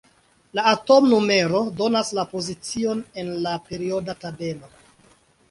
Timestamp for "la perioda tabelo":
3.45-4.73